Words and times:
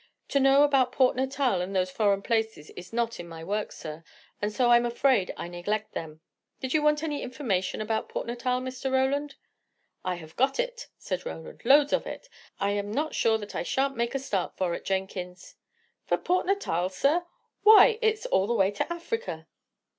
To 0.29 0.39
know 0.39 0.63
about 0.63 0.91
Port 0.91 1.15
Natal 1.15 1.61
and 1.61 1.75
those 1.75 1.91
foreign 1.91 2.23
places 2.23 2.71
is 2.71 2.91
not 2.91 3.19
in 3.19 3.29
my 3.29 3.43
work, 3.43 3.71
sir, 3.71 4.03
and 4.41 4.51
so 4.51 4.71
I'm 4.71 4.83
afraid 4.83 5.31
I 5.37 5.47
neglect 5.47 5.93
them. 5.93 6.21
Did 6.59 6.73
you 6.73 6.81
want 6.81 7.03
any 7.03 7.21
information 7.21 7.81
about 7.81 8.09
Port 8.09 8.25
Natal, 8.25 8.59
Mr. 8.61 8.91
Roland?" 8.91 9.35
"I 10.03 10.15
have 10.15 10.35
got 10.35 10.59
it," 10.59 10.87
said 10.97 11.23
Roland; 11.23 11.61
"loads 11.65 11.93
of 11.93 12.07
it. 12.07 12.29
I 12.59 12.71
am 12.71 12.89
not 12.91 13.13
sure 13.13 13.37
that 13.37 13.53
I 13.53 13.61
shan't 13.61 13.95
make 13.95 14.15
a 14.15 14.17
start 14.17 14.57
for 14.57 14.73
it, 14.73 14.85
Jenkins." 14.85 15.55
"For 16.07 16.17
Port 16.17 16.47
Natal, 16.47 16.89
sir? 16.89 17.27
Why! 17.61 17.99
it's 18.01 18.25
all 18.25 18.47
the 18.47 18.55
way 18.55 18.71
to 18.71 18.91
Africa!" 18.91 19.45